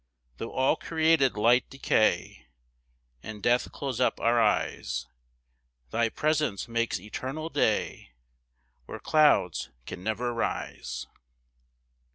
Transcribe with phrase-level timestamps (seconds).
[0.33, 2.47] 8 Tho' all created light decay,
[3.21, 5.05] And death close up our eyes
[5.91, 8.13] Thy presence makes eternal day
[8.87, 11.05] Where clouds can never rise.